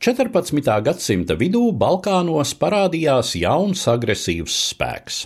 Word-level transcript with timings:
14. 0.00 0.80
gadsimta 0.80 1.34
vidū 1.36 1.74
Balkānos 1.76 2.54
parādījās 2.56 3.34
jauns 3.36 3.82
agresīvs 3.92 4.54
spēks. 4.70 5.18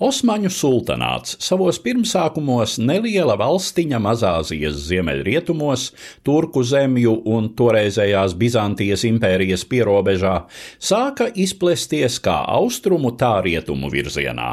Osmaņu 0.00 0.48
sultānāts 0.48 1.34
savos 1.44 1.76
pirmsākumos 1.84 2.78
neliela 2.80 3.34
valstiņa 3.36 3.98
Mazāzijas 4.00 4.78
ziemeļrietumos, 4.86 5.82
Turku 6.24 6.62
zemju 6.64 7.18
un 7.28 7.50
toreizējās 7.52 8.32
Bizantijas 8.40 9.04
impērijas 9.04 9.66
pierobežā, 9.68 10.46
sāka 10.80 11.26
izplesties 11.44 12.16
kā 12.24 12.38
austrumu, 12.48 13.10
tā 13.20 13.34
rietumu 13.44 13.90
virzienā. 13.92 14.48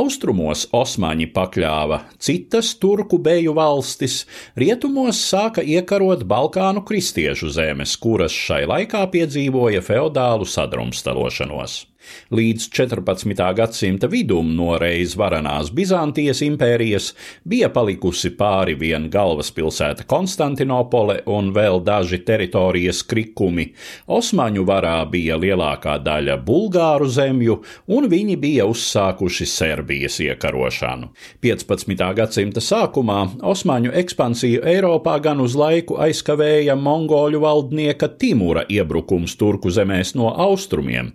Austrumos 0.00 0.64
osmaņi 0.72 1.28
pakļāva 1.34 1.98
citas 2.16 2.70
turku 2.80 3.18
beju 3.20 3.52
valstis, 3.58 4.22
rietumos 4.56 5.20
sāka 5.28 5.60
iekarot 5.60 6.24
Balkānu 6.24 6.86
kristiešu 6.88 7.52
zemes, 7.52 7.98
kuras 8.00 8.32
šai 8.32 8.62
laikā 8.64 9.04
piedzīvoja 9.12 9.84
feodālu 9.84 10.48
sadrumstalošanos. 10.48 11.82
Līdz 12.30 12.68
14. 12.74 13.42
gadsimta 13.56 14.08
vidum 14.10 14.52
no 14.56 14.74
reiz 14.80 15.14
varanās 15.18 15.72
Bizantijas 15.74 16.42
impērijas 16.42 17.12
bija 17.44 17.68
palikusi 17.74 18.32
pāri 18.38 18.74
vien 18.78 19.08
galvaspilsēta 19.12 20.06
Konstantinopole 20.10 21.20
un 21.30 21.52
vēl 21.54 21.82
daži 21.86 22.18
teritorijas 22.26 23.02
krikumi. 23.06 23.68
Osmaņu 24.06 24.64
varā 24.66 24.96
bija 25.10 25.38
lielākā 25.38 25.96
daļa 26.02 26.38
bulgāru 26.46 27.08
zemju, 27.10 27.60
un 27.94 28.08
viņi 28.10 28.36
bija 28.42 28.66
uzsākuši 28.70 29.46
Serbijas 29.46 30.18
iekarošanu. 30.24 31.12
15. 31.42 32.06
gadsimta 32.16 32.62
sākumā 32.64 33.20
Osmaņu 33.46 33.94
ekspansiju 34.02 34.64
Eiropā 34.66 35.18
gan 35.22 35.40
uz 35.44 35.54
laiku 35.58 36.00
aizkavēja 36.02 36.76
mongoļu 36.78 37.42
valdnieka 37.42 38.10
Timura 38.20 38.66
iebrukums 38.68 39.36
Turku 39.38 39.70
zemēs 39.70 40.14
no 40.18 40.32
austrumiem. 40.48 41.12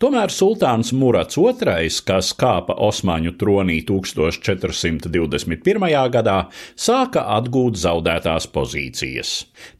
Tomēr 0.00 0.32
sultāns 0.32 0.94
Murats 0.96 1.36
II, 1.36 1.90
kas 2.08 2.30
kāpa 2.38 2.72
Osmaņu 2.80 3.34
tronī 3.40 3.80
1421. 3.84 6.10
gadā, 6.14 6.36
sāka 6.72 7.20
atgūt 7.36 7.76
zaudētās 7.80 8.46
pozīcijas. 8.54 9.30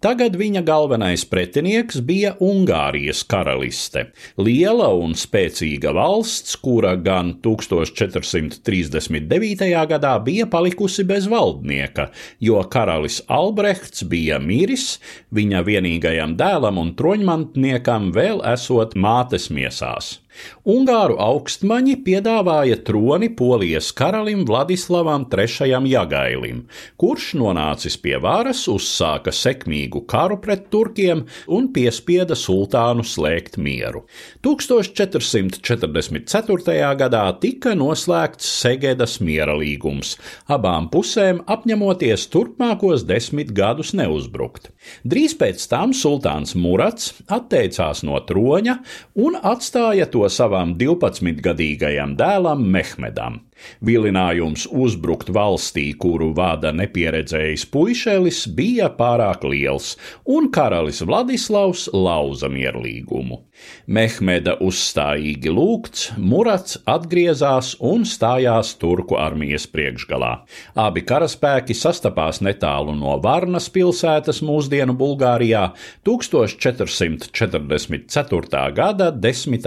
Tagad 0.04 0.36
viņa 0.36 0.60
galvenais 0.66 1.24
pretinieks 1.24 2.00
bija 2.04 2.36
Ungārijas 2.44 3.24
karaliste, 3.24 4.12
liela 4.36 4.92
un 4.92 5.14
spēcīga 5.16 5.92
valsts, 5.96 6.56
kura 6.60 6.96
gan 7.00 7.40
1439. 7.40 9.72
gadā 9.94 10.12
bija 10.24 10.46
palikusi 10.52 11.04
bez 11.08 11.24
valdnieka, 11.32 12.10
jo 12.44 12.60
karalis 12.68 13.22
Albrehts 13.32 14.04
bija 14.04 14.36
miris, 14.38 15.00
viņa 15.32 15.64
vienīgajam 15.64 16.36
dēlam 16.36 16.76
un 16.84 16.92
troņmantniekam 16.98 18.12
vēl 18.12 18.44
esot 18.52 18.92
mātes 19.00 19.48
miesā 19.48 19.69
sauce. 19.70 20.20
Ungāru 20.68 21.16
augstmaņi 21.20 21.96
piedāvāja 22.06 22.76
troni 22.86 23.28
polijas 23.34 23.92
karalim 23.96 24.44
Vladislavam 24.48 25.26
III 25.26 25.88
Jagailim, 25.90 26.68
kurš 27.00 27.34
nonācis 27.40 27.96
pie 28.00 28.18
varas, 28.22 28.68
uzsāka 28.70 29.32
sekmīgu 29.34 30.00
karu 30.10 30.36
pret 30.42 30.62
turkiem 30.70 31.24
un 31.48 31.72
piespieda 31.74 32.34
sultānu 32.38 33.04
slēgt 33.06 33.58
mieru. 33.58 34.04
1444. 34.46 36.94
gadā 37.02 37.24
tika 37.42 37.74
noslēgts 37.74 38.46
Segedas 38.60 39.20
miera 39.24 39.54
līgums, 39.58 40.16
abām 40.46 40.88
pusēm 40.92 41.40
apņemoties 41.50 42.28
turpmākos 42.30 43.04
desmit 43.08 43.50
gadus 43.56 43.92
neuzbrukt. 43.98 44.70
Drīz 45.04 45.34
pēc 45.40 45.68
tam 45.70 45.92
sultāns 45.96 46.54
Murats 46.54 47.12
atteicās 47.28 48.02
no 48.06 48.20
troņa 48.24 48.78
un 49.20 49.36
atstāja 49.40 50.06
to 50.10 50.19
savam 50.28 50.74
12-gadīgajam 50.78 52.16
dēlam 52.18 52.66
Mehmedam. 52.74 53.40
Vilinājums 53.84 54.64
uzbrukt 54.70 55.28
valstī, 55.32 55.94
kuru 56.00 56.32
vada 56.36 56.72
nepieredzējis 56.76 57.66
puišelis, 57.72 58.46
bija 58.56 58.88
pārāk 58.96 59.44
liels, 59.48 59.96
un 60.24 60.50
karalis 60.52 61.02
Vladislavs 61.06 61.88
lauza 61.92 62.48
mierlīgumu. 62.52 63.40
Mehmeda 63.86 64.56
uzstājīgi 64.64 65.50
lūgts, 65.52 66.12
Murats 66.16 66.78
atgriezās 66.88 67.76
un 67.84 68.04
stājās 68.08 68.78
turku 68.80 69.16
armijas 69.20 69.66
priekšgalā. 69.68 70.46
Abi 70.80 71.04
karaspēki 71.04 71.76
sastapās 71.76 72.40
netālu 72.40 72.96
no 72.96 73.20
Varnas 73.20 73.68
pilsētas 73.74 74.40
mūsdienu 74.46 74.94
Bulgārijā 74.96 75.74
1444. 76.08 78.72
gada 78.80 79.12
10. 79.12 79.60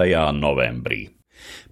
novembri. 0.44 1.08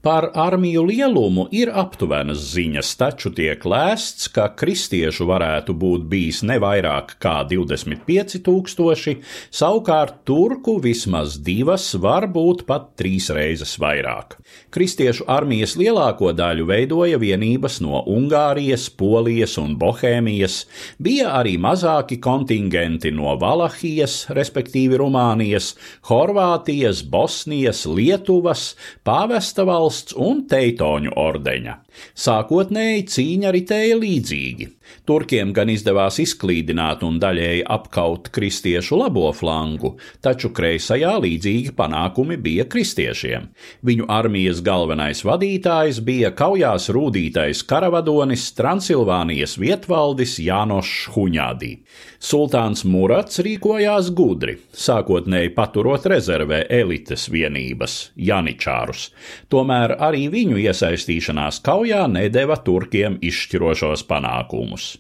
Par 0.02 0.32
armiju 0.34 0.82
lielumu 0.90 1.44
ir 1.54 1.70
aptuvenas 1.78 2.40
ziņas, 2.56 2.90
taču 2.98 3.30
tiek 3.38 3.62
lēsts, 3.62 4.32
ka 4.34 4.48
kristiešu 4.58 5.28
varētu 5.30 5.76
būt 5.78 6.08
bijis 6.10 6.40
ne 6.42 6.56
vairāk 6.58 7.12
kā 7.22 7.36
25 7.46 8.40
tūkstoši, 8.42 9.14
savukārt 9.54 10.24
turku 10.26 10.80
vismaz 10.82 11.36
divas, 11.46 11.86
varbūt 11.94 12.64
pat 12.66 12.88
trīs 12.98 13.30
reizes 13.30 13.76
vairāk. 13.84 14.40
Kristiešu 14.74 15.28
armijas 15.30 15.76
lielāko 15.78 16.32
daļu 16.34 16.66
veidoja 16.72 17.22
vienības 17.22 17.78
no 17.86 18.02
Ungārijas, 18.10 18.88
Polijas 18.90 19.60
un 19.62 19.78
Bohēmijas, 19.78 20.64
bija 20.98 21.36
arī 21.44 21.60
mazāki 21.62 22.18
kontingenti 22.18 23.14
no 23.14 23.36
Valahijas, 23.38 24.32
respektīvi 24.34 24.98
Rumānijas, 24.98 25.76
Horvātijas, 26.10 27.06
Bosnijas, 27.06 27.86
Lietuvas, 27.86 28.72
Pāvesta 29.06 29.70
valsts, 29.70 29.91
valsts 29.92 30.16
un 30.16 30.46
teitoņu 30.48 31.12
ordeņa. 31.20 31.76
Sākotnēji 32.18 33.08
cīņa 33.12 33.52
ritēja 33.56 33.98
līdzīgi. 34.02 34.70
Turkiem 35.08 35.52
gan 35.56 35.70
izdevās 35.72 36.20
izklīdināt 36.22 37.02
un 37.08 37.18
daļēji 37.22 37.64
apkaut 37.74 38.30
kristiešu 38.36 39.00
labo 39.00 39.30
flangu, 39.36 39.96
taču 40.24 40.52
kreisajā 40.56 41.14
līdzīgi 41.24 41.74
panākumi 41.78 42.38
bija 42.42 42.68
kristiešiem. 42.70 43.48
Viņu 43.88 44.08
armijas 44.12 44.62
galvenais 44.66 45.24
vadītājs 45.28 46.02
bija 46.06 46.34
kaujās 46.38 46.90
rūdītais 46.94 47.64
karavadonis 47.68 48.50
Transilvānijas 48.58 49.58
vietvaldis 49.62 50.38
Jānošs 50.44 51.12
Huņādī. 51.16 51.74
Sultāns 52.22 52.84
Murats 52.86 53.42
rīkojās 53.42 54.12
gudri, 54.14 54.60
sākotnēji 54.78 55.56
paturot 55.56 56.06
rezervē 56.12 56.62
elites 56.70 57.26
vienības, 57.34 57.98
janičārus. 58.30 59.08
Tomēr 59.50 59.96
arī 59.98 60.28
viņu 60.30 60.62
iesaistīšanās 60.62 61.64
kaujā 61.66 61.81
kaujā 61.82 62.06
nedeva 62.14 62.60
turkiem 62.62 63.16
izšķirošos 63.26 64.04
panākumus. 64.06 65.00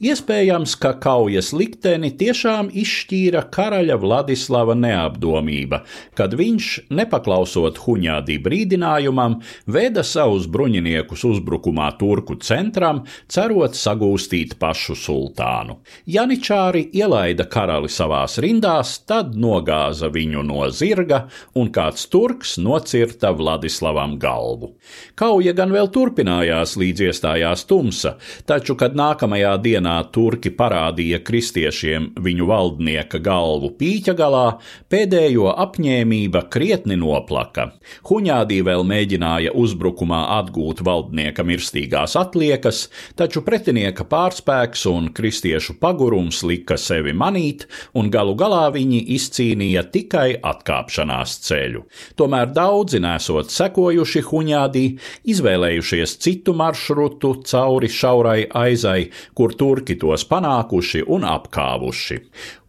Iespējams, 0.00 0.74
ka 0.80 0.94
kaujas 1.02 1.52
likteni 1.56 2.10
tiešām 2.16 2.70
izšķīra 2.72 3.44
karaļa 3.54 3.96
Vladislava 4.00 4.74
neapdomība, 4.78 5.82
kad 6.18 6.34
viņš, 6.38 6.68
nepaklausot 6.94 7.80
Huņādī 7.84 8.38
brīdinājumam, 8.42 9.38
veda 9.70 10.04
savus 10.06 10.48
bruņiniekus 10.50 11.24
uzbrukumā 11.28 11.90
turku 12.00 12.38
centram, 12.42 13.04
cerot 13.30 13.76
sagūstīt 13.78 14.56
pašu 14.60 14.96
sultānu. 14.98 15.80
Janičāri 16.10 16.86
ielaida 16.96 17.46
karali 17.50 17.90
savās 17.92 18.38
rindās, 18.42 18.96
tad 19.08 19.36
nogāza 19.38 20.10
viņu 20.12 20.44
no 20.46 20.66
zirga, 20.74 21.26
un 21.54 21.70
kāds 21.74 22.08
turks 22.10 22.56
nocirta 22.60 23.32
Vladislavam 23.36 24.16
galvu. 24.20 24.74
Kauja 25.18 25.54
gan 25.56 25.72
vēl 25.74 25.90
turpinājās, 25.92 26.76
līdz 26.80 27.06
iestājās 27.10 27.66
tumsa, 27.68 28.16
taču, 28.48 28.76
kad 28.80 28.96
nākamajā 28.98 29.56
dienā 29.62 29.96
turki 30.14 30.50
parādīja 30.56 31.20
kristiešiem 31.24 32.10
viņu 32.20 32.48
valdnieka 32.48 33.20
galvu 33.22 33.70
pīķa 33.78 34.14
galā, 34.18 34.46
pēdējo 34.90 35.50
apņēmība 35.64 36.44
krietni 36.52 36.96
noplaka. 37.00 37.70
Huņādī 38.08 38.60
vēl 38.66 38.84
mēģināja 38.88 39.54
uzbrukumā 39.56 40.22
atgūt 40.38 40.82
valdnieka 40.86 41.44
mirstīgās 41.46 42.16
atliekas, 42.20 42.86
taču 43.18 43.44
pretinieka 43.46 44.06
pārspēks 44.10 44.86
un 44.90 45.10
kristiešu 45.16 45.76
pagurums 45.82 46.42
lika 46.46 46.78
sevi 46.80 47.14
manīt, 47.16 47.66
un 47.94 48.10
galu 48.12 48.36
galā 48.38 48.66
viņi 48.74 49.02
izcīnīja 49.16 49.86
tikai 49.94 50.28
atkāpšanās 50.52 51.36
ceļu. 51.46 51.84
Tomēr 52.18 52.52
daudzi 52.56 53.00
nesot 53.02 53.52
sekojuši 53.54 54.24
Huņādī, 54.30 54.84
izvēlējušies 55.32 56.16
citu 56.22 56.54
maršrutu 56.56 57.34
cauri 57.48 57.90
šaurai 57.90 58.44
aizai, 58.46 59.10
kur 59.34 59.49
kur 59.50 59.58
turki 59.58 59.96
tos 59.98 60.24
panākuši 60.24 61.02
un 61.08 61.24
apkāvuši. 61.26 62.18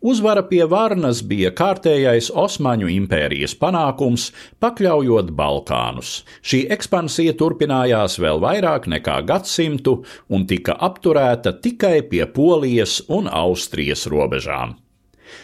Uzvara 0.01 0.41
pie 0.49 0.65
Varnas 0.65 1.21
bija 1.21 1.51
kārtējais 1.51 2.31
Osmaņu 2.33 2.89
impērijas 2.89 3.53
panākums, 3.55 4.31
pakļaujot 4.59 5.29
Balkānus. 5.31 6.23
Šī 6.41 6.65
ekspansija 6.73 7.35
turpinājās 7.37 8.17
vēl 8.19 8.41
vairāk 8.41 8.87
nekā 8.87 9.21
gadsimtu 9.27 10.03
un 10.29 10.47
tika 10.47 10.73
apturēta 10.73 11.53
tikai 11.61 12.01
pie 12.01 12.25
Polijas 12.25 13.01
un 13.09 13.29
Austrijas 13.29 14.07
robežām. 14.07 14.77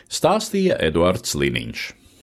Stāstīja 0.09 0.79
Eduards 0.81 1.35
Liniņš. 1.35 2.06